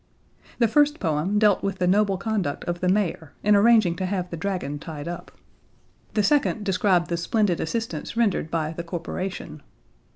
[0.57, 4.31] The first poem dealt with the noble conduct of the mayor in arranging to have
[4.31, 5.31] the dragon tied up.
[6.15, 9.61] The second described the splendid assistance rendered by the corporation.